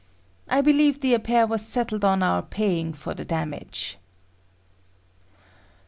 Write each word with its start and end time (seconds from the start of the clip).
I 0.47 0.61
believe 0.61 0.99
the 1.01 1.13
affair 1.13 1.45
was 1.45 1.63
settled 1.63 2.03
on 2.03 2.23
our 2.23 2.41
paying 2.41 2.91
for 2.91 3.13
the 3.13 3.23
damage. 3.23 3.99